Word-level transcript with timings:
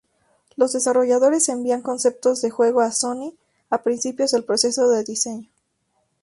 Los 0.55 0.73
desarrolladores 0.73 1.47
envían 1.47 1.83
conceptos 1.83 2.41
de 2.41 2.49
juego 2.49 2.81
a 2.81 2.91
Sony 2.91 3.33
a 3.69 3.83
principios 3.83 4.31
del 4.31 4.43
proceso 4.45 4.89
de 4.89 5.03
diseño. 5.03 5.47